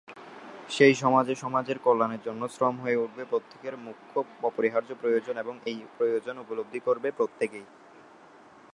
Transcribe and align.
সেই 0.69 0.93
সমাজে 0.93 1.33
সমাজের 1.35 1.77
কল্যাণের 1.79 2.21
জন্য 2.23 2.41
শ্রম 2.47 2.75
হয়ে 2.79 3.01
উঠবে 3.03 3.23
প্রত্যেকের 3.25 3.75
মুখ্য 3.77 4.15
অপরিহার্য 4.43 4.89
প্রয়োজন 5.01 5.35
এবং 5.37 5.55
এই 5.65 5.77
প্রয়োজন 5.97 6.35
উপলব্ধি 6.37 6.79
করবে 6.79 7.09
প্রত্যেকেই। 7.11 7.65